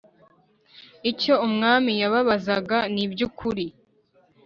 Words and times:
icyo 1.11 1.33
umwami 1.47 1.91
yababazaga 2.01 2.77
nibyukuri 2.93 3.65